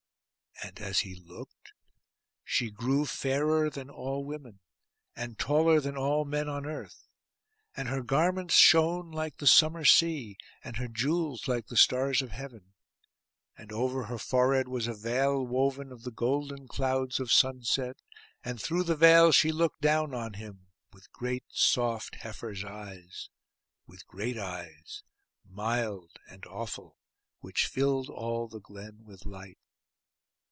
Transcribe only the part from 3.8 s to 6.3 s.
all women, and taller than all